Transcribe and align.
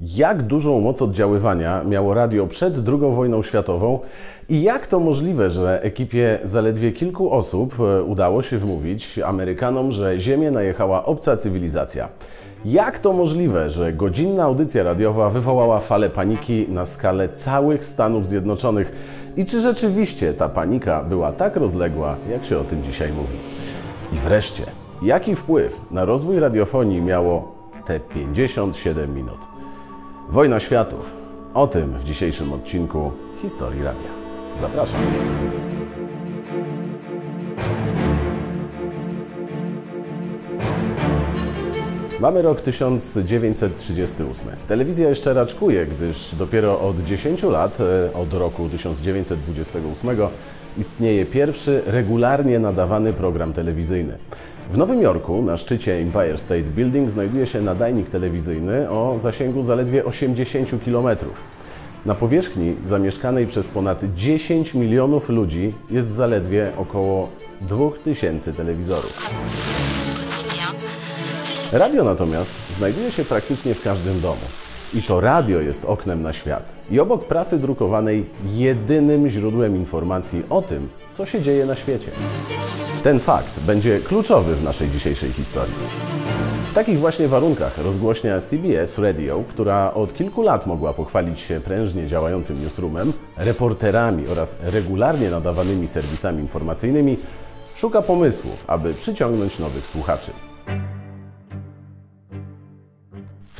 Jak 0.00 0.42
dużą 0.42 0.80
moc 0.80 1.02
oddziaływania 1.02 1.84
miało 1.84 2.14
radio 2.14 2.46
przed 2.46 2.88
II 2.88 2.98
wojną 2.98 3.42
światową 3.42 3.98
i 4.48 4.62
jak 4.62 4.86
to 4.86 5.00
możliwe, 5.00 5.50
że 5.50 5.82
ekipie 5.82 6.38
zaledwie 6.44 6.92
kilku 6.92 7.32
osób 7.32 7.74
e, 7.80 8.02
udało 8.02 8.42
się 8.42 8.58
wmówić 8.58 9.18
Amerykanom, 9.18 9.92
że 9.92 10.20
Ziemię 10.20 10.50
najechała 10.50 11.04
obca 11.04 11.36
cywilizacja? 11.36 12.08
Jak 12.64 12.98
to 12.98 13.12
możliwe, 13.12 13.70
że 13.70 13.92
godzinna 13.92 14.44
audycja 14.44 14.82
radiowa 14.82 15.30
wywołała 15.30 15.80
falę 15.80 16.10
paniki 16.10 16.66
na 16.68 16.86
skalę 16.86 17.28
całych 17.28 17.84
Stanów 17.84 18.26
Zjednoczonych? 18.26 18.92
I 19.36 19.44
czy 19.44 19.60
rzeczywiście 19.60 20.34
ta 20.34 20.48
panika 20.48 21.02
była 21.04 21.32
tak 21.32 21.56
rozległa, 21.56 22.16
jak 22.30 22.44
się 22.44 22.58
o 22.58 22.64
tym 22.64 22.82
dzisiaj 22.82 23.12
mówi? 23.12 23.36
I 24.12 24.16
wreszcie, 24.16 24.64
jaki 25.02 25.36
wpływ 25.36 25.80
na 25.90 26.04
rozwój 26.04 26.40
radiofonii 26.40 27.02
miało 27.02 27.54
te 27.86 28.00
57 28.00 29.14
minut? 29.14 29.59
Wojna 30.30 30.60
światów. 30.60 31.16
O 31.54 31.66
tym 31.66 31.98
w 31.98 32.04
dzisiejszym 32.04 32.52
odcinku 32.52 33.12
Historii 33.42 33.82
Radia. 33.82 34.08
Zapraszam. 34.60 35.00
Mamy 42.20 42.42
rok 42.42 42.60
1938. 42.60 44.48
Telewizja 44.68 45.08
jeszcze 45.08 45.34
raczkuje, 45.34 45.86
gdyż 45.86 46.34
dopiero 46.34 46.80
od 46.80 47.00
10 47.04 47.42
lat, 47.42 47.78
e, 47.80 48.12
od 48.14 48.34
roku 48.34 48.68
1928, 48.68 50.30
istnieje 50.78 51.26
pierwszy 51.26 51.82
regularnie 51.86 52.58
nadawany 52.58 53.12
program 53.12 53.52
telewizyjny. 53.52 54.18
W 54.70 54.78
Nowym 54.78 55.02
Jorku, 55.02 55.42
na 55.42 55.56
szczycie 55.56 55.94
Empire 55.94 56.38
State 56.38 56.62
Building, 56.62 57.10
znajduje 57.10 57.46
się 57.46 57.62
nadajnik 57.62 58.08
telewizyjny 58.08 58.90
o 58.90 59.14
zasięgu 59.18 59.62
zaledwie 59.62 60.04
80 60.04 60.70
km. 60.84 61.08
Na 62.06 62.14
powierzchni 62.14 62.76
zamieszkanej 62.84 63.46
przez 63.46 63.68
ponad 63.68 64.00
10 64.14 64.74
milionów 64.74 65.28
ludzi 65.28 65.74
jest 65.90 66.08
zaledwie 66.08 66.72
około 66.76 67.28
2000 67.60 68.52
telewizorów. 68.52 69.26
Radio 71.72 72.04
natomiast 72.04 72.52
znajduje 72.70 73.10
się 73.10 73.24
praktycznie 73.24 73.74
w 73.74 73.82
każdym 73.82 74.20
domu. 74.20 74.42
I 74.94 75.02
to 75.02 75.20
radio 75.20 75.60
jest 75.60 75.84
oknem 75.84 76.22
na 76.22 76.32
świat. 76.32 76.76
I 76.90 77.00
obok 77.00 77.24
prasy 77.24 77.58
drukowanej 77.58 78.26
jedynym 78.44 79.28
źródłem 79.28 79.76
informacji 79.76 80.42
o 80.50 80.62
tym, 80.62 80.88
co 81.10 81.26
się 81.26 81.40
dzieje 81.40 81.66
na 81.66 81.74
świecie. 81.74 82.10
Ten 83.02 83.18
fakt 83.18 83.60
będzie 83.60 84.00
kluczowy 84.00 84.56
w 84.56 84.62
naszej 84.62 84.90
dzisiejszej 84.90 85.32
historii. 85.32 85.74
W 86.70 86.72
takich 86.72 86.98
właśnie 86.98 87.28
warunkach 87.28 87.78
rozgłośnia 87.78 88.40
CBS 88.40 88.98
Radio, 88.98 89.44
która 89.48 89.94
od 89.94 90.14
kilku 90.14 90.42
lat 90.42 90.66
mogła 90.66 90.92
pochwalić 90.92 91.40
się 91.40 91.60
prężnie 91.60 92.06
działającym 92.06 92.62
newsroomem, 92.62 93.12
reporterami 93.36 94.28
oraz 94.28 94.56
regularnie 94.62 95.30
nadawanymi 95.30 95.88
serwisami 95.88 96.40
informacyjnymi, 96.40 97.18
szuka 97.74 98.02
pomysłów, 98.02 98.64
aby 98.66 98.94
przyciągnąć 98.94 99.58
nowych 99.58 99.86
słuchaczy. 99.86 100.30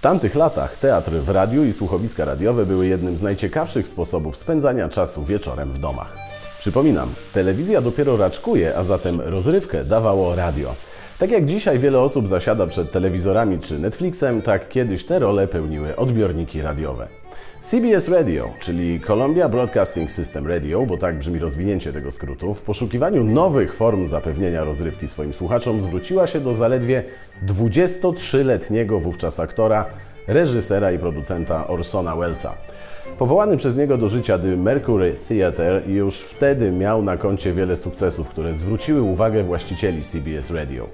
W 0.00 0.02
tamtych 0.02 0.34
latach 0.34 0.76
teatr 0.76 1.12
w 1.12 1.28
radiu 1.28 1.64
i 1.64 1.72
słuchowiska 1.72 2.24
radiowe 2.24 2.66
były 2.66 2.86
jednym 2.86 3.16
z 3.16 3.22
najciekawszych 3.22 3.88
sposobów 3.88 4.36
spędzania 4.36 4.88
czasu 4.88 5.24
wieczorem 5.24 5.72
w 5.72 5.78
domach. 5.78 6.16
Przypominam, 6.58 7.14
telewizja 7.32 7.80
dopiero 7.80 8.16
raczkuje, 8.16 8.76
a 8.76 8.82
zatem 8.82 9.20
rozrywkę 9.20 9.84
dawało 9.84 10.34
radio. 10.34 10.74
Tak 11.18 11.30
jak 11.30 11.46
dzisiaj 11.46 11.78
wiele 11.78 12.00
osób 12.00 12.28
zasiada 12.28 12.66
przed 12.66 12.92
telewizorami 12.92 13.58
czy 13.58 13.78
Netflixem, 13.78 14.42
tak 14.42 14.68
kiedyś 14.68 15.04
te 15.04 15.18
role 15.18 15.48
pełniły 15.48 15.96
odbiorniki 15.96 16.62
radiowe. 16.62 17.08
CBS 17.60 18.08
Radio, 18.08 18.50
czyli 18.58 19.00
Columbia 19.00 19.48
Broadcasting 19.48 20.10
System 20.10 20.46
Radio, 20.46 20.86
bo 20.86 20.96
tak 20.96 21.18
brzmi 21.18 21.38
rozwinięcie 21.38 21.92
tego 21.92 22.10
skrótu, 22.10 22.54
w 22.54 22.62
poszukiwaniu 22.62 23.24
nowych 23.24 23.74
form 23.74 24.06
zapewnienia 24.06 24.64
rozrywki 24.64 25.08
swoim 25.08 25.32
słuchaczom 25.32 25.80
zwróciła 25.82 26.26
się 26.26 26.40
do 26.40 26.54
zaledwie 26.54 27.04
23-letniego 27.46 29.00
wówczas 29.00 29.40
aktora, 29.40 29.86
reżysera 30.26 30.92
i 30.92 30.98
producenta 30.98 31.66
Orsona 31.68 32.16
Wellesa. 32.16 32.54
Powołany 33.18 33.56
przez 33.56 33.76
niego 33.76 33.98
do 33.98 34.08
życia 34.08 34.38
The 34.38 34.56
Mercury 34.56 35.14
Theatre 35.28 35.82
już 35.86 36.20
wtedy 36.20 36.70
miał 36.70 37.02
na 37.02 37.16
koncie 37.16 37.52
wiele 37.52 37.76
sukcesów, 37.76 38.28
które 38.28 38.54
zwróciły 38.54 39.02
uwagę 39.02 39.44
właścicieli 39.44 40.02
CBS 40.02 40.50
Radio. 40.50 40.88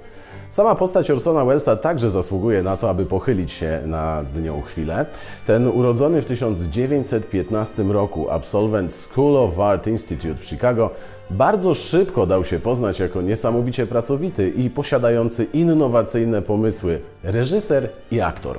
Sama 0.49 0.75
postać 0.75 1.11
Orsona 1.11 1.45
Wellesa 1.45 1.77
także 1.77 2.11
zasługuje 2.11 2.63
na 2.63 2.77
to, 2.77 2.91
aby 2.91 3.07
pochylić 3.07 3.53
się 3.53 3.81
nad 3.87 4.43
nią 4.43 4.63
chwilę. 4.63 5.07
Ten 5.47 5.69
urodzony 5.69 6.23
w 6.23 6.25
1915 6.25 7.83
roku 7.83 8.31
absolwent 8.31 8.93
School 8.93 9.37
of 9.37 9.61
Art 9.61 9.87
Institute 9.87 10.35
w 10.35 10.45
Chicago 10.45 10.91
bardzo 11.31 11.75
szybko 11.75 12.27
dał 12.27 12.45
się 12.45 12.59
poznać 12.59 13.01
jako 13.01 13.23
niesamowicie 13.23 13.87
pracowity 13.87 14.49
i 14.49 14.71
posiadający 14.71 15.45
innowacyjne 15.45 16.43
pomysły 16.43 17.01
reżyser 17.23 17.89
i 18.11 18.21
aktor. 18.21 18.59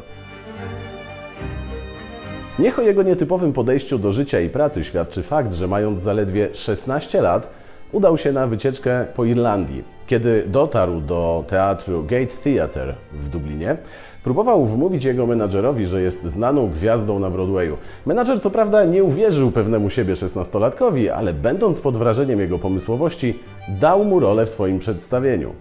Niech 2.59 2.79
o 2.79 2.81
jego 2.81 3.03
nietypowym 3.03 3.53
podejściu 3.53 3.99
do 3.99 4.11
życia 4.11 4.39
i 4.39 4.49
pracy 4.49 4.83
świadczy 4.83 5.23
fakt, 5.23 5.53
że 5.53 5.67
mając 5.67 6.01
zaledwie 6.01 6.49
16 6.53 7.21
lat, 7.21 7.49
udał 7.91 8.17
się 8.17 8.31
na 8.31 8.47
wycieczkę 8.47 9.05
po 9.15 9.25
Irlandii. 9.25 9.96
Kiedy 10.07 10.43
dotarł 10.47 11.01
do 11.01 11.43
teatru 11.47 12.03
Gate 12.03 12.33
Theatre 12.43 12.95
w 13.13 13.29
Dublinie, 13.29 13.77
próbował 14.23 14.65
wmówić 14.65 15.05
jego 15.05 15.25
menadżerowi, 15.25 15.85
że 15.85 16.01
jest 16.01 16.23
znaną 16.23 16.69
gwiazdą 16.69 17.19
na 17.19 17.29
Broadwayu. 17.29 17.77
Menadżer 18.05 18.41
co 18.41 18.51
prawda 18.51 18.85
nie 18.85 19.03
uwierzył 19.03 19.51
pewnemu 19.51 19.89
siebie 19.89 20.15
szesnastolatkowi, 20.15 21.09
ale 21.09 21.33
będąc 21.33 21.79
pod 21.79 21.97
wrażeniem 21.97 22.39
jego 22.39 22.59
pomysłowości, 22.59 23.39
dał 23.79 24.05
mu 24.05 24.19
rolę 24.19 24.45
w 24.45 24.49
swoim 24.49 24.79
przedstawieniu. 24.79 25.53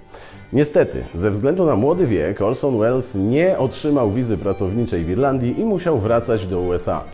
Niestety, 0.52 1.04
ze 1.14 1.30
względu 1.30 1.66
na 1.66 1.76
młody 1.76 2.06
wiek, 2.06 2.40
Orson 2.40 2.78
Welles 2.78 3.14
nie 3.14 3.58
otrzymał 3.58 4.10
wizy 4.10 4.38
pracowniczej 4.38 5.04
w 5.04 5.10
Irlandii 5.10 5.60
i 5.60 5.64
musiał 5.64 5.98
wracać 5.98 6.46
do 6.46 6.60
USA. 6.60 7.04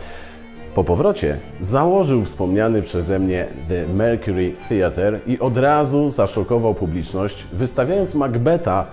Po 0.75 0.85
powrocie 0.85 1.41
założył 1.61 2.25
wspomniany 2.25 2.83
przeze 2.83 3.19
mnie 3.19 3.49
The 3.69 3.87
Mercury 3.87 4.55
Theatre 4.69 5.21
i 5.27 5.39
od 5.39 5.57
razu 5.57 6.09
zaszokował 6.09 6.75
publiczność, 6.75 7.47
wystawiając 7.53 8.15
Macbeta, 8.15 8.87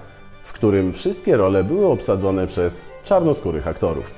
w 0.44 0.54
którym 0.54 0.94
wszystkie 0.94 1.38
role 1.38 1.64
były 1.64 1.88
obsadzone 1.88 2.48
przez 2.48 2.82
czarnoskórych 3.04 3.68
aktorów. 3.68 4.14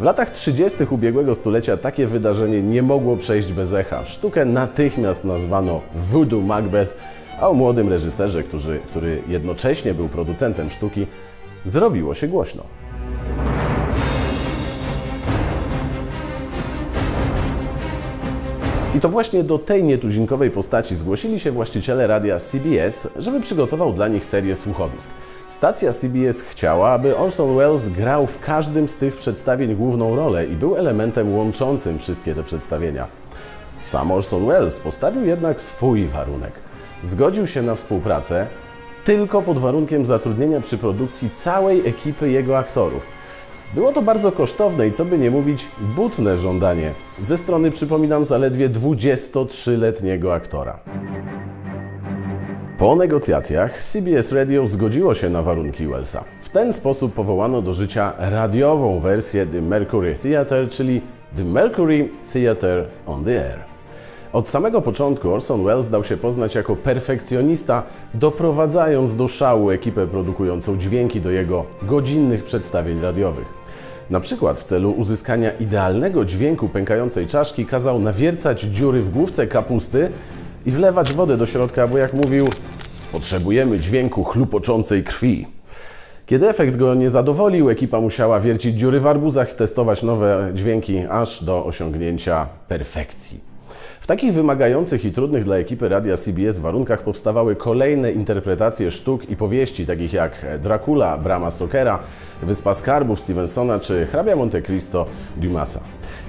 W 0.00 0.04
latach 0.04 0.30
30. 0.30 0.78
ubiegłego 0.90 1.34
stulecia 1.34 1.76
takie 1.76 2.06
wydarzenie 2.06 2.62
nie 2.62 2.82
mogło 2.82 3.16
przejść 3.16 3.52
bez 3.52 3.72
echa. 3.72 4.04
Sztukę 4.04 4.44
natychmiast 4.44 5.24
nazwano 5.24 5.80
Voodoo 5.94 6.40
Macbeth, 6.40 6.94
a 7.40 7.48
o 7.48 7.54
młodym 7.54 7.88
reżyserze, 7.88 8.42
który, 8.42 8.78
który 8.78 9.22
jednocześnie 9.28 9.94
był 9.94 10.08
producentem 10.08 10.70
sztuki, 10.70 11.06
zrobiło 11.64 12.14
się 12.14 12.28
głośno. 12.28 12.62
I 19.00 19.02
to 19.02 19.08
właśnie 19.08 19.44
do 19.44 19.58
tej 19.58 19.84
nietuzinkowej 19.84 20.50
postaci 20.50 20.96
zgłosili 20.96 21.40
się 21.40 21.50
właściciele 21.50 22.06
radia 22.06 22.38
CBS, 22.38 23.08
żeby 23.16 23.40
przygotował 23.40 23.92
dla 23.92 24.08
nich 24.08 24.26
serię 24.26 24.56
słuchowisk. 24.56 25.10
Stacja 25.48 25.92
CBS 25.92 26.42
chciała, 26.42 26.90
aby 26.90 27.16
Orson 27.16 27.56
Welles 27.56 27.88
grał 27.88 28.26
w 28.26 28.40
każdym 28.40 28.88
z 28.88 28.96
tych 28.96 29.16
przedstawień 29.16 29.76
główną 29.76 30.16
rolę 30.16 30.46
i 30.46 30.56
był 30.56 30.76
elementem 30.76 31.34
łączącym 31.34 31.98
wszystkie 31.98 32.34
te 32.34 32.42
przedstawienia. 32.42 33.06
Sam 33.78 34.12
Orson 34.12 34.46
Welles 34.46 34.78
postawił 34.80 35.24
jednak 35.24 35.60
swój 35.60 36.08
warunek. 36.08 36.52
Zgodził 37.02 37.46
się 37.46 37.62
na 37.62 37.74
współpracę 37.74 38.46
tylko 39.04 39.42
pod 39.42 39.58
warunkiem 39.58 40.06
zatrudnienia 40.06 40.60
przy 40.60 40.78
produkcji 40.78 41.30
całej 41.30 41.88
ekipy 41.88 42.30
jego 42.30 42.58
aktorów– 42.58 43.06
było 43.74 43.92
to 43.92 44.02
bardzo 44.02 44.32
kosztowne 44.32 44.88
i 44.88 44.92
co 44.92 45.04
by 45.04 45.18
nie 45.18 45.30
mówić, 45.30 45.68
butne 45.96 46.38
żądanie. 46.38 46.92
Ze 47.20 47.38
strony, 47.38 47.70
przypominam, 47.70 48.24
zaledwie 48.24 48.70
23-letniego 48.70 50.34
aktora. 50.34 50.78
Po 52.78 52.96
negocjacjach 52.96 53.82
CBS 53.82 54.32
Radio 54.32 54.66
zgodziło 54.66 55.14
się 55.14 55.30
na 55.30 55.42
warunki 55.42 55.86
Wellsa. 55.86 56.24
W 56.40 56.48
ten 56.48 56.72
sposób 56.72 57.14
powołano 57.14 57.62
do 57.62 57.74
życia 57.74 58.12
radiową 58.18 59.00
wersję 59.00 59.46
The 59.46 59.62
Mercury 59.62 60.14
Theatre, 60.14 60.66
czyli 60.66 61.02
The 61.36 61.44
Mercury 61.44 62.08
Theatre 62.32 62.86
on 63.06 63.24
the 63.24 63.50
Air. 63.50 63.64
Od 64.32 64.48
samego 64.48 64.82
początku 64.82 65.30
Orson 65.30 65.64
Welles 65.64 65.90
dał 65.90 66.04
się 66.04 66.16
poznać 66.16 66.54
jako 66.54 66.76
perfekcjonista, 66.76 67.82
doprowadzając 68.14 69.16
do 69.16 69.28
szału 69.28 69.70
ekipę 69.70 70.06
produkującą 70.06 70.78
dźwięki 70.78 71.20
do 71.20 71.30
jego 71.30 71.64
godzinnych 71.82 72.44
przedstawień 72.44 73.00
radiowych. 73.00 73.59
Na 74.10 74.20
przykład 74.20 74.60
w 74.60 74.64
celu 74.64 74.90
uzyskania 74.90 75.50
idealnego 75.50 76.24
dźwięku 76.24 76.68
pękającej 76.68 77.26
czaszki 77.26 77.66
kazał 77.66 77.98
nawiercać 77.98 78.60
dziury 78.60 79.02
w 79.02 79.10
główce 79.10 79.46
kapusty 79.46 80.12
i 80.66 80.70
wlewać 80.70 81.12
wodę 81.12 81.36
do 81.36 81.46
środka, 81.46 81.88
bo 81.88 81.98
jak 81.98 82.14
mówił, 82.14 82.48
potrzebujemy 83.12 83.78
dźwięku 83.78 84.24
chlupoczącej 84.24 85.04
krwi. 85.04 85.46
Kiedy 86.26 86.48
efekt 86.48 86.76
go 86.76 86.94
nie 86.94 87.10
zadowolił, 87.10 87.70
ekipa 87.70 88.00
musiała 88.00 88.40
wiercić 88.40 88.76
dziury 88.76 89.00
w 89.00 89.06
arbuzach, 89.06 89.54
testować 89.54 90.02
nowe 90.02 90.50
dźwięki 90.54 90.98
aż 91.10 91.44
do 91.44 91.66
osiągnięcia 91.66 92.46
perfekcji. 92.68 93.49
W 94.00 94.06
takich 94.06 94.34
wymagających 94.34 95.04
i 95.04 95.12
trudnych 95.12 95.44
dla 95.44 95.56
ekipy 95.56 95.88
radia 95.88 96.16
CBS 96.16 96.58
warunkach 96.58 97.02
powstawały 97.02 97.56
kolejne 97.56 98.12
interpretacje 98.12 98.90
sztuk 98.90 99.30
i 99.30 99.36
powieści, 99.36 99.86
takich 99.86 100.12
jak 100.12 100.46
Dracula 100.62 101.18
Brama 101.18 101.50
Stokera, 101.50 101.98
Wyspa 102.42 102.74
Skarbów 102.74 103.20
Stevensona 103.20 103.78
czy 103.78 104.06
Hrabia 104.06 104.36
Monte 104.36 104.62
Cristo 104.62 105.06
Dumasa. 105.36 105.80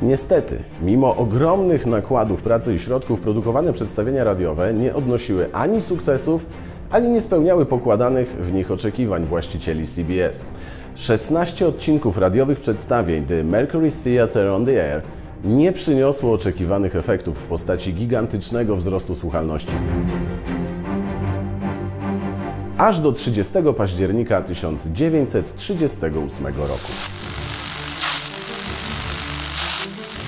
Niestety, 0.02 0.58
mimo 0.82 1.16
ogromnych 1.16 1.86
nakładów 1.86 2.42
pracy 2.42 2.74
i 2.74 2.80
środków, 2.80 3.22
produkowane 3.22 3.74
przedstawienia 3.74 4.24
radiowe 4.24 4.74
nie 4.74 4.96
odnosiły 4.96 5.54
ani 5.54 5.82
sukcesów, 5.82 6.46
ani 6.90 7.10
nie 7.10 7.22
spełniały 7.22 7.66
pokładanych 7.66 8.30
w 8.30 8.52
nich 8.52 8.72
oczekiwań 8.72 9.26
właścicieli 9.26 9.88
CBS. 9.88 10.46
16 10.96 11.68
odcinków 11.68 12.18
radiowych 12.18 12.60
przedstawień 12.60 13.26
The 13.26 13.44
Mercury 13.44 13.92
Theatre 14.04 14.54
on 14.54 14.66
the 14.66 14.94
Air 14.94 15.02
nie 15.44 15.72
przyniosło 15.72 16.34
oczekiwanych 16.34 16.96
efektów 16.96 17.38
w 17.38 17.46
postaci 17.46 17.94
gigantycznego 17.94 18.76
wzrostu 18.76 19.16
słuchalności. 19.16 19.74
Aż 22.78 23.00
do 23.00 23.12
30 23.12 23.54
października 23.78 24.42
1938 24.42 26.46
roku. 26.46 26.92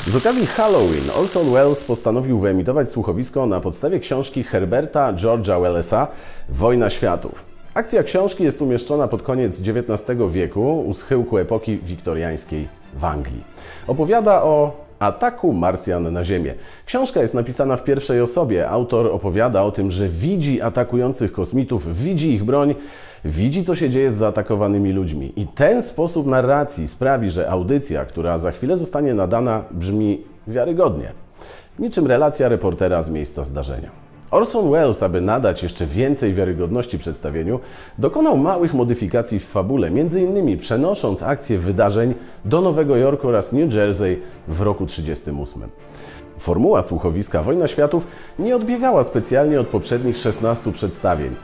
Z 0.08 0.16
okazji 0.16 0.46
Halloween 0.46 1.10
Orson 1.16 1.52
Welles 1.52 1.84
postanowił 1.84 2.40
wyemitować 2.40 2.90
słuchowisko 2.90 3.46
na 3.46 3.60
podstawie 3.60 4.00
książki 4.00 4.44
Herberta 4.44 5.14
George'a 5.14 5.62
Wellesa 5.62 6.08
Wojna 6.50 6.90
Światów. 6.90 7.46
Akcja 7.74 8.04
książki 8.04 8.44
jest 8.44 8.62
umieszczona 8.62 9.08
pod 9.08 9.24
koniec 9.24 9.62
XIX 9.62 10.20
wieku 10.32 10.84
u 10.88 10.94
schyłku 10.94 11.38
epoki 11.38 11.78
wiktoriańskiej 11.78 12.68
w 12.94 13.06
Anglii. 13.06 13.44
Opowiada 13.88 14.44
o 14.44 14.83
ataku 15.00 15.54
Marsjan 15.54 16.14
na 16.14 16.24
Ziemię. 16.24 16.54
Książka 16.86 17.22
jest 17.22 17.34
napisana 17.34 17.78
w 17.78 17.84
pierwszej 17.84 18.22
osobie. 18.22 18.70
Autor 18.70 19.08
opowiada 19.08 19.64
o 19.64 19.72
tym, 19.72 19.92
że 19.92 20.10
widzi 20.10 20.62
atakujących 20.62 21.32
kosmitów, 21.32 21.98
widzi 21.98 22.34
ich 22.34 22.44
broń, 22.44 22.76
widzi 23.26 23.64
co 23.64 23.76
się 23.76 23.90
dzieje 23.90 24.12
z 24.12 24.16
zaatakowanymi 24.16 24.92
ludźmi. 24.92 25.34
I 25.36 25.48
ten 25.48 25.82
sposób 25.82 26.28
narracji 26.28 26.88
sprawi, 26.88 27.30
że 27.30 27.50
audycja, 27.50 28.06
która 28.06 28.38
za 28.38 28.52
chwilę 28.52 28.78
zostanie 28.78 29.14
nadana, 29.14 29.64
brzmi 29.72 30.24
wiarygodnie. 30.48 31.12
Niczym 31.80 32.08
relacja 32.08 32.50
reportera 32.50 33.04
z 33.04 33.10
miejsca 33.10 33.44
zdarzenia. 33.44 34.13
Orson 34.34 34.72
Welles, 34.72 35.04
aby 35.04 35.22
nadać 35.22 35.64
jeszcze 35.64 35.86
więcej 35.86 36.34
wiarygodności 36.34 36.98
przedstawieniu, 36.98 37.60
dokonał 37.98 38.38
małych 38.38 38.74
modyfikacji 38.74 39.40
w 39.40 39.46
fabule, 39.46 39.88
m.in. 39.88 40.58
przenosząc 40.58 41.24
akcję 41.24 41.58
wydarzeń 41.58 42.14
do 42.46 42.62
Nowego 42.62 42.98
Jorku 42.98 43.28
oraz 43.28 43.54
New 43.54 43.74
Jersey 43.74 44.22
w 44.48 44.62
roku 44.62 44.86
1938. 44.86 45.70
Formuła 46.40 46.82
słuchowiska 46.82 47.44
Wojna 47.44 47.68
Światów 47.68 48.08
nie 48.40 48.56
odbiegała 48.56 49.04
specjalnie 49.04 49.60
od 49.60 49.68
poprzednich 49.68 50.18
16 50.18 50.72
przedstawień. 50.72 51.36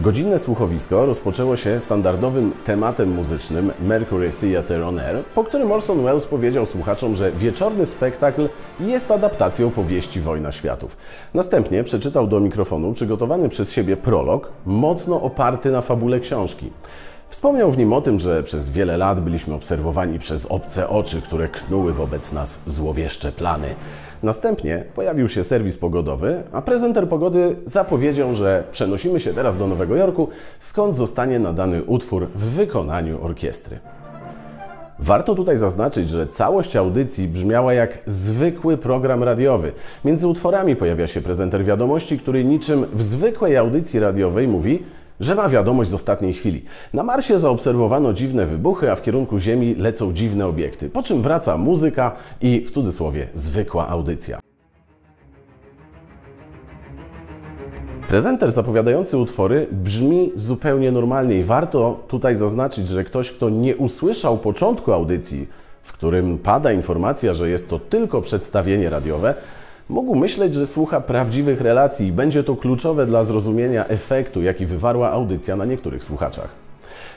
Godzinne 0.00 0.38
słuchowisko 0.38 1.06
rozpoczęło 1.06 1.56
się 1.56 1.80
standardowym 1.80 2.52
tematem 2.64 3.10
muzycznym 3.14 3.72
Mercury 3.82 4.30
Theatre 4.30 4.86
on 4.86 4.98
Air, 4.98 5.24
po 5.34 5.44
którym 5.44 5.72
Orson 5.72 6.04
Welles 6.04 6.26
powiedział 6.26 6.66
słuchaczom, 6.66 7.14
że 7.14 7.32
wieczorny 7.32 7.86
spektakl 7.86 8.48
jest 8.80 9.10
adaptacją 9.10 9.70
powieści 9.70 10.20
Wojna 10.20 10.52
Światów. 10.52 10.96
Następnie 11.34 11.84
przeczytał 11.84 12.26
do 12.26 12.40
mikrofonu 12.40 12.92
przygotowany 12.92 13.48
przez 13.48 13.72
siebie 13.72 13.96
prolog, 13.96 14.50
mocno 14.66 15.22
oparty 15.22 15.70
na 15.70 15.80
fabule 15.80 16.20
książki. 16.20 16.70
Wspomniał 17.34 17.72
w 17.72 17.78
nim 17.78 17.92
o 17.92 18.00
tym, 18.00 18.18
że 18.18 18.42
przez 18.42 18.70
wiele 18.70 18.96
lat 18.96 19.20
byliśmy 19.20 19.54
obserwowani 19.54 20.18
przez 20.18 20.46
obce 20.46 20.88
oczy, 20.88 21.22
które 21.22 21.48
knuły 21.48 21.92
wobec 21.92 22.32
nas 22.32 22.60
złowieszcze 22.66 23.32
plany. 23.32 23.74
Następnie 24.22 24.84
pojawił 24.94 25.28
się 25.28 25.44
serwis 25.44 25.76
pogodowy, 25.76 26.42
a 26.52 26.62
prezenter 26.62 27.08
pogody 27.08 27.56
zapowiedział, 27.66 28.34
że 28.34 28.64
przenosimy 28.72 29.20
się 29.20 29.34
teraz 29.34 29.56
do 29.56 29.66
Nowego 29.66 29.96
Jorku, 29.96 30.28
skąd 30.58 30.94
zostanie 30.94 31.38
nadany 31.38 31.82
utwór 31.82 32.26
w 32.34 32.44
wykonaniu 32.44 33.24
orkiestry. 33.24 33.78
Warto 34.98 35.34
tutaj 35.34 35.56
zaznaczyć, 35.56 36.08
że 36.08 36.26
całość 36.26 36.76
audycji 36.76 37.28
brzmiała 37.28 37.74
jak 37.74 37.98
zwykły 38.06 38.76
program 38.76 39.22
radiowy. 39.22 39.72
Między 40.04 40.28
utworami 40.28 40.76
pojawia 40.76 41.06
się 41.06 41.20
prezenter 41.20 41.64
wiadomości, 41.64 42.18
który 42.18 42.44
niczym 42.44 42.86
w 42.92 43.02
zwykłej 43.02 43.56
audycji 43.56 44.00
radiowej 44.00 44.48
mówi, 44.48 44.84
że 45.20 45.34
ma 45.34 45.48
wiadomość 45.48 45.90
z 45.90 45.94
ostatniej 45.94 46.34
chwili. 46.34 46.64
Na 46.92 47.02
Marsie 47.02 47.38
zaobserwowano 47.38 48.12
dziwne 48.12 48.46
wybuchy, 48.46 48.92
a 48.92 48.96
w 48.96 49.02
kierunku 49.02 49.38
Ziemi 49.38 49.74
lecą 49.74 50.12
dziwne 50.12 50.46
obiekty, 50.46 50.90
po 50.90 51.02
czym 51.02 51.22
wraca 51.22 51.56
muzyka 51.56 52.12
i 52.40 52.66
w 52.68 52.70
cudzysłowie 52.70 53.28
zwykła 53.34 53.88
audycja. 53.88 54.40
Prezenter 58.08 58.52
zapowiadający 58.52 59.18
utwory 59.18 59.66
brzmi 59.72 60.32
zupełnie 60.36 60.92
normalnie 60.92 61.38
i 61.38 61.44
warto 61.44 62.04
tutaj 62.08 62.36
zaznaczyć, 62.36 62.88
że 62.88 63.04
ktoś, 63.04 63.32
kto 63.32 63.50
nie 63.50 63.76
usłyszał 63.76 64.38
początku 64.38 64.92
audycji, 64.92 65.48
w 65.82 65.92
którym 65.92 66.38
pada 66.38 66.72
informacja, 66.72 67.34
że 67.34 67.50
jest 67.50 67.68
to 67.68 67.78
tylko 67.78 68.20
przedstawienie 68.20 68.90
radiowe, 68.90 69.34
mógł 69.88 70.14
myśleć, 70.14 70.54
że 70.54 70.66
słucha 70.66 71.00
prawdziwych 71.00 71.60
relacji 71.60 72.06
i 72.06 72.12
będzie 72.12 72.44
to 72.44 72.56
kluczowe 72.56 73.06
dla 73.06 73.24
zrozumienia 73.24 73.86
efektu, 73.86 74.42
jaki 74.42 74.66
wywarła 74.66 75.10
audycja 75.10 75.56
na 75.56 75.64
niektórych 75.64 76.04
słuchaczach. 76.04 76.48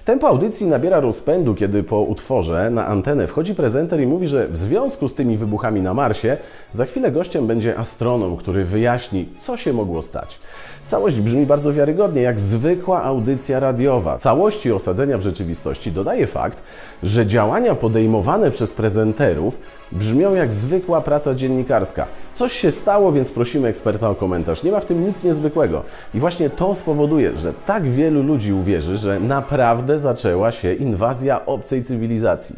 Tempo 0.07 0.27
audycji 0.27 0.67
nabiera 0.67 0.99
rozpędu, 0.99 1.55
kiedy 1.55 1.83
po 1.83 2.01
utworze 2.01 2.69
na 2.69 2.87
antenę 2.87 3.27
wchodzi 3.27 3.55
prezenter 3.55 4.01
i 4.01 4.07
mówi, 4.07 4.27
że 4.27 4.47
w 4.47 4.57
związku 4.57 5.07
z 5.07 5.15
tymi 5.15 5.37
wybuchami 5.37 5.81
na 5.81 5.93
Marsie 5.93 6.37
za 6.71 6.85
chwilę 6.85 7.11
gościem 7.11 7.47
będzie 7.47 7.77
astronom, 7.77 8.37
który 8.37 8.65
wyjaśni, 8.65 9.29
co 9.37 9.57
się 9.57 9.73
mogło 9.73 10.01
stać. 10.01 10.39
Całość 10.85 11.21
brzmi 11.21 11.45
bardzo 11.45 11.73
wiarygodnie, 11.73 12.21
jak 12.21 12.39
zwykła 12.39 13.03
audycja 13.03 13.59
radiowa. 13.59 14.17
Całości 14.17 14.71
osadzenia 14.71 15.17
w 15.17 15.21
rzeczywistości 15.21 15.91
dodaje 15.91 16.27
fakt, 16.27 16.63
że 17.03 17.25
działania 17.25 17.75
podejmowane 17.75 18.51
przez 18.51 18.73
prezenterów 18.73 19.59
brzmią 19.91 20.35
jak 20.35 20.53
zwykła 20.53 21.01
praca 21.01 21.35
dziennikarska. 21.35 22.05
Coś 22.33 22.53
się 22.53 22.71
stało, 22.71 23.11
więc 23.11 23.31
prosimy 23.31 23.67
eksperta 23.67 24.09
o 24.09 24.15
komentarz. 24.15 24.63
Nie 24.63 24.71
ma 24.71 24.79
w 24.79 24.85
tym 24.85 25.05
nic 25.05 25.23
niezwykłego. 25.23 25.83
I 26.13 26.19
właśnie 26.19 26.49
to 26.49 26.75
spowoduje, 26.75 27.37
że 27.37 27.53
tak 27.65 27.87
wielu 27.89 28.23
ludzi 28.23 28.53
uwierzy, 28.53 28.97
że 28.97 29.19
naprawdę 29.19 29.96
zaczęła 29.99 30.51
się 30.51 30.73
inwazja 30.73 31.45
obcej 31.45 31.83
cywilizacji. 31.83 32.55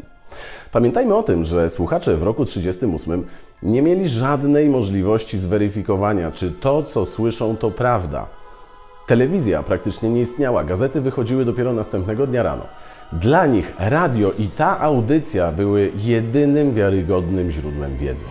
Pamiętajmy 0.72 1.14
o 1.14 1.22
tym, 1.22 1.44
że 1.44 1.70
słuchacze 1.70 2.16
w 2.16 2.22
roku 2.22 2.44
1938 2.44 3.26
nie 3.62 3.82
mieli 3.82 4.08
żadnej 4.08 4.68
możliwości 4.68 5.38
zweryfikowania, 5.38 6.30
czy 6.30 6.50
to, 6.50 6.82
co 6.82 7.06
słyszą, 7.06 7.56
to 7.56 7.70
prawda. 7.70 8.26
Telewizja 9.06 9.62
praktycznie 9.62 10.10
nie 10.10 10.20
istniała, 10.20 10.64
gazety 10.64 11.00
wychodziły 11.00 11.44
dopiero 11.44 11.72
następnego 11.72 12.26
dnia 12.26 12.42
rano. 12.42 12.64
Dla 13.12 13.46
nich 13.46 13.74
radio 13.78 14.32
i 14.38 14.46
ta 14.46 14.80
audycja 14.80 15.52
były 15.52 15.92
jedynym 15.96 16.72
wiarygodnym 16.72 17.50
źródłem 17.50 17.96
wiedzy. 17.96 18.24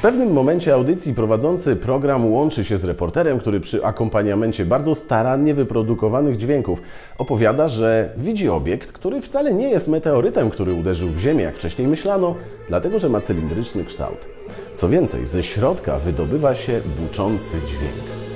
W 0.00 0.02
pewnym 0.02 0.32
momencie 0.32 0.74
audycji 0.74 1.14
prowadzący 1.14 1.76
program 1.76 2.32
łączy 2.32 2.64
się 2.64 2.78
z 2.78 2.84
reporterem, 2.84 3.38
który 3.38 3.60
przy 3.60 3.84
akompaniamencie 3.84 4.64
bardzo 4.64 4.94
starannie 4.94 5.54
wyprodukowanych 5.54 6.36
dźwięków 6.36 6.82
opowiada, 7.18 7.68
że 7.68 8.12
widzi 8.16 8.48
obiekt, 8.48 8.92
który 8.92 9.20
wcale 9.20 9.54
nie 9.54 9.70
jest 9.70 9.88
meteorytem, 9.88 10.50
który 10.50 10.74
uderzył 10.74 11.08
w 11.08 11.18
Ziemię, 11.18 11.44
jak 11.44 11.56
wcześniej 11.56 11.88
myślano, 11.88 12.34
dlatego 12.68 12.98
że 12.98 13.08
ma 13.08 13.20
cylindryczny 13.20 13.84
kształt. 13.84 14.28
Co 14.74 14.88
więcej, 14.88 15.26
ze 15.26 15.42
środka 15.42 15.98
wydobywa 15.98 16.54
się 16.54 16.80
buczący 17.00 17.56
dźwięk. 17.66 18.29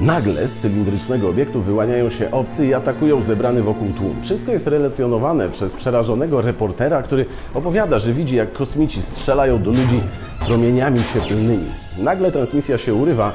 Nagle 0.00 0.48
z 0.48 0.56
cylindrycznego 0.56 1.28
obiektu 1.28 1.62
wyłaniają 1.62 2.10
się 2.10 2.30
obcy 2.30 2.66
i 2.66 2.74
atakują 2.74 3.22
zebrany 3.22 3.62
wokół 3.62 3.92
tłum. 3.92 4.22
Wszystko 4.22 4.52
jest 4.52 4.66
relacjonowane 4.66 5.50
przez 5.50 5.74
przerażonego 5.74 6.42
reportera, 6.42 7.02
który 7.02 7.26
opowiada, 7.54 7.98
że 7.98 8.12
widzi 8.12 8.36
jak 8.36 8.52
kosmici 8.52 9.02
strzelają 9.02 9.62
do 9.62 9.70
ludzi 9.70 10.00
promieniami 10.46 10.98
cieplnymi. 11.12 11.66
Nagle 11.98 12.32
transmisja 12.32 12.78
się 12.78 12.94
urywa, 12.94 13.32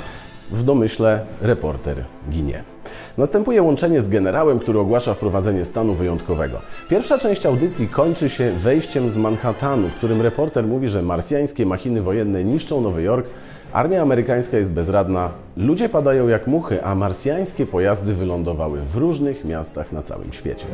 w 0.51 0.63
domyśle 0.63 1.25
reporter 1.41 2.05
ginie. 2.29 2.63
Następuje 3.17 3.61
łączenie 3.61 4.01
z 4.01 4.09
generałem, 4.09 4.59
który 4.59 4.79
ogłasza 4.79 5.13
wprowadzenie 5.13 5.65
stanu 5.65 5.93
wyjątkowego. 5.93 6.61
Pierwsza 6.89 7.17
część 7.17 7.45
audycji 7.45 7.87
kończy 7.87 8.29
się 8.29 8.51
wejściem 8.51 9.11
z 9.11 9.17
Manhattanu, 9.17 9.89
w 9.89 9.95
którym 9.95 10.21
reporter 10.21 10.67
mówi, 10.67 10.89
że 10.89 11.01
marsjańskie 11.01 11.65
machiny 11.65 12.01
wojenne 12.01 12.43
niszczą 12.43 12.81
Nowy 12.81 13.03
Jork, 13.03 13.27
Armia 13.73 14.01
amerykańska 14.01 14.57
jest 14.57 14.73
bezradna, 14.73 15.31
ludzie 15.57 15.89
padają 15.89 16.27
jak 16.27 16.47
muchy, 16.47 16.83
a 16.83 16.95
marsjańskie 16.95 17.65
pojazdy 17.65 18.13
wylądowały 18.13 18.79
w 18.81 18.95
różnych 18.95 19.45
miastach 19.45 19.91
na 19.91 20.01
całym 20.01 20.33
świecie. 20.33 20.65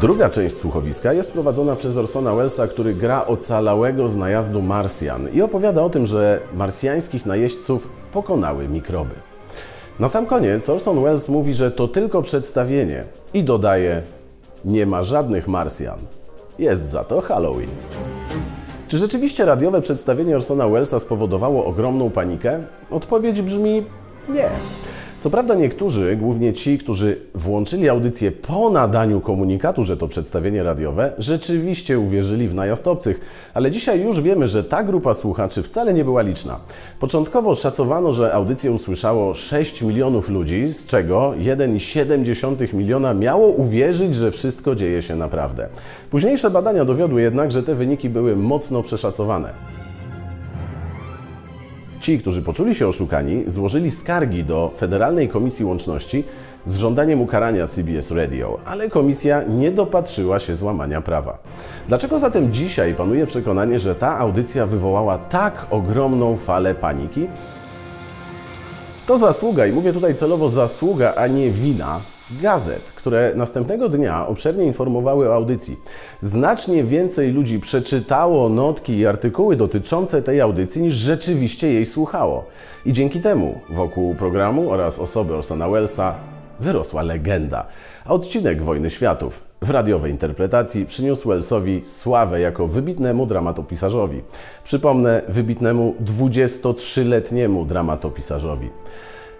Druga 0.00 0.28
część 0.28 0.56
słuchowiska 0.56 1.12
jest 1.12 1.32
prowadzona 1.32 1.76
przez 1.76 1.96
Orsona 1.96 2.34
Wellesa, 2.34 2.66
który 2.66 2.94
gra 2.94 3.26
ocalałego 3.26 4.08
z 4.08 4.16
najazdu 4.16 4.62
Marsjan 4.62 5.28
i 5.32 5.42
opowiada 5.42 5.82
o 5.82 5.90
tym, 5.90 6.06
że 6.06 6.40
marsjańskich 6.54 7.26
najeźdźców 7.26 7.88
pokonały 8.12 8.68
mikroby. 8.68 9.14
Na 10.00 10.08
sam 10.08 10.26
koniec 10.26 10.68
Orson 10.68 11.02
Welles 11.02 11.28
mówi, 11.28 11.54
że 11.54 11.70
to 11.70 11.88
tylko 11.88 12.22
przedstawienie 12.22 13.04
i 13.34 13.44
dodaje: 13.44 14.02
Nie 14.64 14.86
ma 14.86 15.02
żadnych 15.02 15.48
Marsjan. 15.48 15.98
Jest 16.58 16.88
za 16.88 17.04
to 17.04 17.20
Halloween. 17.20 17.70
Czy 18.88 18.98
rzeczywiście 18.98 19.44
radiowe 19.44 19.80
przedstawienie 19.80 20.36
Orsona 20.36 20.68
Wellesa 20.68 21.00
spowodowało 21.00 21.64
ogromną 21.64 22.10
panikę? 22.10 22.64
Odpowiedź 22.90 23.42
brzmi 23.42 23.84
nie. 24.28 24.48
Co 25.26 25.30
prawda 25.30 25.54
niektórzy, 25.54 26.16
głównie 26.16 26.52
ci, 26.52 26.78
którzy 26.78 27.20
włączyli 27.34 27.88
audycję 27.88 28.32
po 28.32 28.70
nadaniu 28.70 29.20
komunikatu, 29.20 29.82
że 29.82 29.96
to 29.96 30.08
przedstawienie 30.08 30.62
radiowe, 30.62 31.12
rzeczywiście 31.18 31.98
uwierzyli 31.98 32.48
w 32.48 32.54
najazd 32.54 32.88
obcych, 32.88 33.20
ale 33.54 33.70
dzisiaj 33.70 34.00
już 34.00 34.20
wiemy, 34.20 34.48
że 34.48 34.64
ta 34.64 34.82
grupa 34.82 35.14
słuchaczy 35.14 35.62
wcale 35.62 35.94
nie 35.94 36.04
była 36.04 36.22
liczna. 36.22 36.60
Początkowo 37.00 37.54
szacowano, 37.54 38.12
że 38.12 38.34
audycję 38.34 38.72
usłyszało 38.72 39.34
6 39.34 39.82
milionów 39.82 40.28
ludzi, 40.28 40.72
z 40.72 40.86
czego 40.86 41.34
1,7 41.38 42.74
miliona 42.74 43.14
miało 43.14 43.48
uwierzyć, 43.48 44.14
że 44.14 44.30
wszystko 44.30 44.74
dzieje 44.74 45.02
się 45.02 45.16
naprawdę. 45.16 45.68
Późniejsze 46.10 46.50
badania 46.50 46.84
dowiodły 46.84 47.22
jednak, 47.22 47.50
że 47.50 47.62
te 47.62 47.74
wyniki 47.74 48.10
były 48.10 48.36
mocno 48.36 48.82
przeszacowane. 48.82 49.52
Ci, 52.00 52.18
którzy 52.18 52.42
poczuli 52.42 52.74
się 52.74 52.88
oszukani, 52.88 53.44
złożyli 53.46 53.90
skargi 53.90 54.44
do 54.44 54.72
Federalnej 54.76 55.28
Komisji 55.28 55.64
Łączności 55.64 56.24
z 56.66 56.78
żądaniem 56.78 57.20
ukarania 57.20 57.66
CBS 57.66 58.10
Radio, 58.10 58.58
ale 58.64 58.90
komisja 58.90 59.42
nie 59.42 59.70
dopatrzyła 59.70 60.40
się 60.40 60.54
złamania 60.54 61.00
prawa. 61.00 61.38
Dlaczego 61.88 62.18
zatem 62.18 62.52
dzisiaj 62.52 62.94
panuje 62.94 63.26
przekonanie, 63.26 63.78
że 63.78 63.94
ta 63.94 64.18
audycja 64.18 64.66
wywołała 64.66 65.18
tak 65.18 65.66
ogromną 65.70 66.36
falę 66.36 66.74
paniki? 66.74 67.26
To 69.06 69.18
zasługa, 69.18 69.66
i 69.66 69.72
mówię 69.72 69.92
tutaj 69.92 70.14
celowo 70.14 70.48
zasługa, 70.48 71.14
a 71.16 71.26
nie 71.26 71.50
wina, 71.50 72.00
gazet, 72.30 72.82
które 72.82 73.32
następnego 73.36 73.88
dnia 73.88 74.26
obszernie 74.26 74.64
informowały 74.64 75.28
o 75.28 75.34
audycji. 75.34 75.76
Znacznie 76.20 76.84
więcej 76.84 77.32
ludzi 77.32 77.60
przeczytało 77.60 78.48
notki 78.48 78.98
i 78.98 79.06
artykuły 79.06 79.56
dotyczące 79.56 80.22
tej 80.22 80.40
audycji 80.40 80.82
niż 80.82 80.94
rzeczywiście 80.94 81.72
jej 81.72 81.86
słuchało. 81.86 82.44
I 82.84 82.92
dzięki 82.92 83.20
temu 83.20 83.60
wokół 83.70 84.14
programu 84.14 84.70
oraz 84.70 84.98
osoby 84.98 85.34
Orsona 85.34 85.68
Wellesa 85.68 86.14
wyrosła 86.60 87.02
legenda. 87.02 87.66
A 88.04 88.10
odcinek 88.10 88.62
Wojny 88.62 88.90
Światów 88.90 89.42
w 89.62 89.70
radiowej 89.70 90.10
interpretacji 90.10 90.86
przyniósł 90.86 91.28
Wellesowi 91.28 91.82
sławę 91.84 92.40
jako 92.40 92.66
wybitnemu 92.66 93.26
dramatopisarzowi. 93.26 94.22
Przypomnę, 94.64 95.22
wybitnemu 95.28 95.94
23-letniemu 96.04 97.66
dramatopisarzowi. 97.66 98.70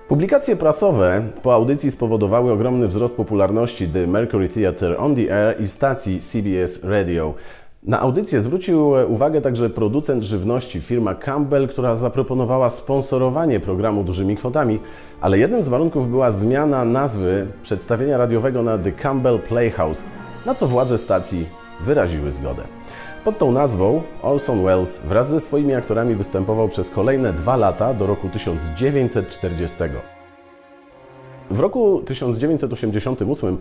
Publikacje 0.08 0.56
prasowe 0.56 1.22
po 1.42 1.54
audycji 1.54 1.90
spowodowały 1.90 2.52
ogromny 2.52 2.88
wzrost 2.88 3.16
popularności 3.16 3.88
The 3.88 4.06
Mercury 4.06 4.48
Theatre 4.48 4.98
on 4.98 5.16
the 5.16 5.34
Air 5.34 5.60
i 5.60 5.68
stacji 5.68 6.20
CBS 6.20 6.84
Radio. 6.84 7.34
Na 7.82 8.00
audycję 8.00 8.40
zwrócił 8.40 8.90
uwagę 9.08 9.40
także 9.40 9.70
producent 9.70 10.22
żywności, 10.22 10.80
firma 10.80 11.14
Campbell, 11.14 11.68
która 11.68 11.96
zaproponowała 11.96 12.70
sponsorowanie 12.70 13.60
programu 13.60 14.04
dużymi 14.04 14.36
kwotami, 14.36 14.80
ale 15.20 15.38
jednym 15.38 15.62
z 15.62 15.68
warunków 15.68 16.10
była 16.10 16.30
zmiana 16.30 16.84
nazwy 16.84 17.46
przedstawienia 17.62 18.18
radiowego 18.18 18.62
na 18.62 18.78
The 18.78 18.92
Campbell 18.92 19.38
Playhouse, 19.38 20.04
na 20.46 20.54
co 20.54 20.66
władze 20.66 20.98
stacji 20.98 21.46
wyraziły 21.84 22.32
zgodę. 22.32 22.62
Pod 23.26 23.38
tą 23.38 23.52
nazwą 23.52 24.02
Orson 24.22 24.64
Welles 24.64 25.00
wraz 25.04 25.28
ze 25.28 25.40
swoimi 25.40 25.74
aktorami 25.74 26.14
występował 26.14 26.68
przez 26.68 26.90
kolejne 26.90 27.32
dwa 27.32 27.56
lata 27.56 27.94
do 27.94 28.06
roku 28.06 28.28
1940. 28.28 29.76
W 31.50 31.60
roku 31.60 32.02
1988, 32.02 33.56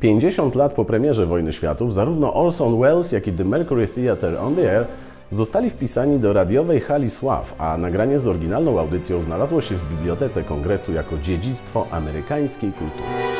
50 0.00 0.54
lat 0.54 0.72
po 0.72 0.84
premierze 0.84 1.26
Wojny 1.26 1.52
Światów, 1.52 1.94
zarówno 1.94 2.34
Orson 2.34 2.80
Welles, 2.80 3.12
jak 3.12 3.26
i 3.26 3.32
The 3.32 3.44
Mercury 3.44 3.88
Theatre 3.88 4.40
on 4.40 4.54
the 4.54 4.72
Air 4.72 4.86
zostali 5.30 5.70
wpisani 5.70 6.18
do 6.18 6.32
radiowej 6.32 6.80
hali 6.80 7.10
sław, 7.10 7.54
a 7.58 7.76
nagranie 7.76 8.18
z 8.18 8.26
oryginalną 8.26 8.80
audycją 8.80 9.22
znalazło 9.22 9.60
się 9.60 9.74
w 9.74 9.88
Bibliotece 9.88 10.42
Kongresu 10.42 10.92
jako 10.92 11.18
dziedzictwo 11.18 11.86
amerykańskiej 11.90 12.72
kultury. 12.72 13.31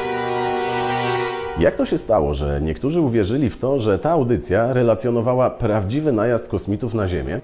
Jak 1.58 1.76
to 1.76 1.84
się 1.84 1.98
stało, 1.98 2.34
że 2.34 2.60
niektórzy 2.62 3.00
uwierzyli 3.00 3.50
w 3.50 3.58
to, 3.58 3.78
że 3.78 3.98
ta 3.98 4.10
audycja 4.10 4.72
relacjonowała 4.72 5.50
prawdziwy 5.50 6.12
najazd 6.12 6.48
kosmitów 6.48 6.94
na 6.94 7.08
Ziemię? 7.08 7.40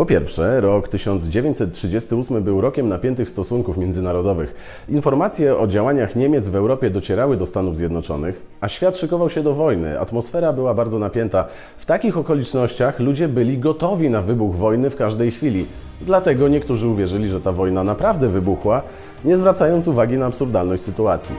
Po 0.00 0.06
pierwsze, 0.06 0.60
rok 0.60 0.88
1938 0.88 2.42
był 2.42 2.60
rokiem 2.60 2.88
napiętych 2.88 3.28
stosunków 3.28 3.76
międzynarodowych. 3.76 4.54
Informacje 4.88 5.58
o 5.58 5.66
działaniach 5.66 6.16
Niemiec 6.16 6.48
w 6.48 6.54
Europie 6.54 6.90
docierały 6.90 7.36
do 7.36 7.46
Stanów 7.46 7.76
Zjednoczonych, 7.76 8.42
a 8.60 8.68
świat 8.68 8.96
szykował 8.96 9.30
się 9.30 9.42
do 9.42 9.54
wojny. 9.54 10.00
Atmosfera 10.00 10.52
była 10.52 10.74
bardzo 10.74 10.98
napięta. 10.98 11.46
W 11.78 11.86
takich 11.86 12.18
okolicznościach 12.18 13.00
ludzie 13.00 13.28
byli 13.28 13.58
gotowi 13.58 14.10
na 14.10 14.22
wybuch 14.22 14.56
wojny 14.56 14.90
w 14.90 14.96
każdej 14.96 15.30
chwili. 15.30 15.66
Dlatego 16.00 16.48
niektórzy 16.48 16.88
uwierzyli, 16.88 17.28
że 17.28 17.40
ta 17.40 17.52
wojna 17.52 17.84
naprawdę 17.84 18.28
wybuchła, 18.28 18.82
nie 19.24 19.36
zwracając 19.36 19.88
uwagi 19.88 20.18
na 20.18 20.26
absurdalność 20.26 20.82
sytuacji. 20.82 21.34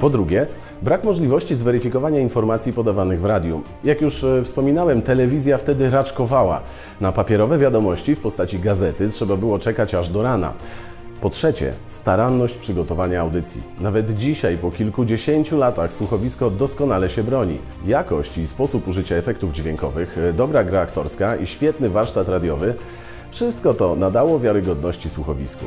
Po 0.00 0.10
drugie, 0.10 0.46
brak 0.82 1.04
możliwości 1.04 1.56
zweryfikowania 1.56 2.20
informacji 2.20 2.72
podawanych 2.72 3.20
w 3.20 3.24
radiu. 3.24 3.62
Jak 3.84 4.00
już 4.00 4.24
e, 4.24 4.42
wspominałem, 4.44 5.02
telewizja 5.02 5.58
wtedy 5.58 5.90
raczkowała. 5.90 6.60
Na 7.00 7.12
papierowe 7.12 7.58
wiadomości 7.58 8.14
w 8.14 8.20
postaci 8.20 8.58
gazety 8.58 9.08
trzeba 9.08 9.36
było 9.36 9.58
czekać 9.58 9.94
aż 9.94 10.08
do 10.08 10.22
rana. 10.22 10.52
Po 11.20 11.30
trzecie, 11.30 11.72
staranność 11.86 12.54
przygotowania 12.54 13.20
audycji. 13.20 13.62
Nawet 13.80 14.16
dzisiaj, 14.16 14.58
po 14.58 14.70
kilkudziesięciu 14.70 15.58
latach, 15.58 15.92
słuchowisko 15.92 16.50
doskonale 16.50 17.08
się 17.08 17.22
broni. 17.22 17.58
Jakość 17.86 18.38
i 18.38 18.46
sposób 18.46 18.88
użycia 18.88 19.16
efektów 19.16 19.52
dźwiękowych, 19.52 20.18
e, 20.18 20.32
dobra 20.32 20.64
gra 20.64 20.80
aktorska 20.80 21.36
i 21.36 21.46
świetny 21.46 21.90
warsztat 21.90 22.28
radiowy 22.28 22.74
wszystko 23.32 23.74
to 23.74 23.96
nadało 23.96 24.40
wiarygodności 24.40 25.10
słuchowisku. 25.10 25.64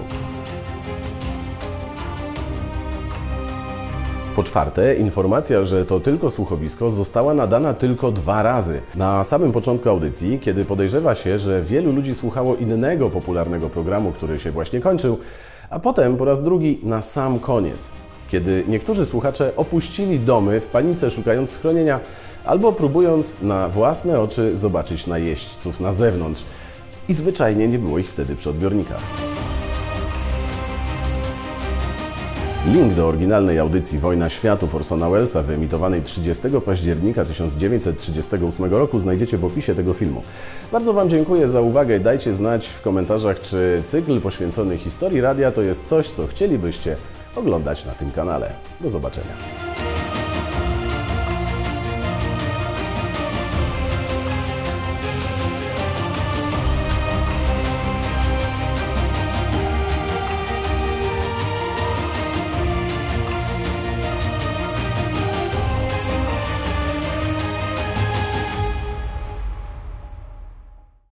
Po 4.35 4.43
czwarte, 4.43 4.95
informacja, 4.95 5.63
że 5.63 5.85
to 5.85 5.99
tylko 5.99 6.31
słuchowisko 6.31 6.89
została 6.89 7.33
nadana 7.33 7.73
tylko 7.73 8.11
dwa 8.11 8.43
razy. 8.43 8.81
Na 8.95 9.23
samym 9.23 9.51
początku 9.51 9.89
audycji, 9.89 10.39
kiedy 10.39 10.65
podejrzewa 10.65 11.15
się, 11.15 11.39
że 11.39 11.61
wielu 11.61 11.91
ludzi 11.91 12.15
słuchało 12.15 12.55
innego 12.55 13.09
popularnego 13.09 13.69
programu, 13.69 14.11
który 14.11 14.39
się 14.39 14.51
właśnie 14.51 14.81
kończył, 14.81 15.17
a 15.69 15.79
potem 15.79 16.17
po 16.17 16.25
raz 16.25 16.43
drugi 16.43 16.79
na 16.83 17.01
sam 17.01 17.39
koniec, 17.39 17.89
kiedy 18.29 18.63
niektórzy 18.67 19.05
słuchacze 19.05 19.51
opuścili 19.55 20.19
domy 20.19 20.59
w 20.59 20.67
panice 20.67 21.09
szukając 21.09 21.49
schronienia 21.49 21.99
albo 22.45 22.73
próbując 22.73 23.35
na 23.41 23.69
własne 23.69 24.19
oczy 24.19 24.57
zobaczyć 24.57 25.07
najeźdźców 25.07 25.79
na 25.79 25.93
zewnątrz. 25.93 26.45
I 27.09 27.13
zwyczajnie 27.13 27.67
nie 27.67 27.79
było 27.79 27.99
ich 27.99 28.09
wtedy 28.09 28.35
przy 28.35 28.49
odbiornikach. 28.49 29.01
Link 32.73 32.93
do 32.93 33.07
oryginalnej 33.07 33.59
audycji 33.59 33.99
Wojna 33.99 34.29
Światów 34.29 34.75
Orsona 34.75 35.09
Wellesa, 35.09 35.43
wyemitowanej 35.43 36.01
30 36.01 36.43
października 36.65 37.25
1938 37.25 38.73
roku, 38.73 38.99
znajdziecie 38.99 39.37
w 39.37 39.45
opisie 39.45 39.75
tego 39.75 39.93
filmu. 39.93 40.21
Bardzo 40.71 40.93
Wam 40.93 41.09
dziękuję 41.09 41.47
za 41.47 41.61
uwagę. 41.61 41.99
Dajcie 41.99 42.33
znać 42.33 42.67
w 42.67 42.81
komentarzach, 42.81 43.39
czy 43.39 43.81
cykl 43.85 44.21
poświęcony 44.21 44.77
historii 44.77 45.21
radia 45.21 45.51
to 45.51 45.61
jest 45.61 45.87
coś, 45.87 46.09
co 46.09 46.27
chcielibyście 46.27 46.95
oglądać 47.35 47.85
na 47.85 47.91
tym 47.91 48.11
kanale. 48.11 48.51
Do 48.81 48.89
zobaczenia. 48.89 49.74